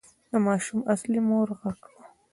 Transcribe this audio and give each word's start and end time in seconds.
د 0.29 0.31
ماشوم 0.45 0.79
اصلي 0.93 1.21
مور 1.27 1.47
غږ 1.59 1.77
کړ. 1.85 1.95